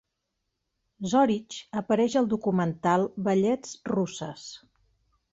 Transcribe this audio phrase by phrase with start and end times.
[1.09, 4.47] Zoritch apareix al documental "Ballets Russes".